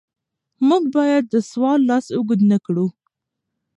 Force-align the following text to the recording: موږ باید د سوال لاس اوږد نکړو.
موږ 0.67 0.83
باید 0.95 1.23
د 1.29 1.35
سوال 1.49 1.79
لاس 1.89 2.05
اوږد 2.15 2.41
نکړو. 2.51 2.85